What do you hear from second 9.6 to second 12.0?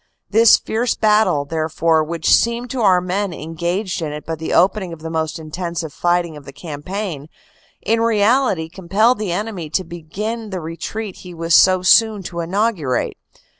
to begin the retreat he was so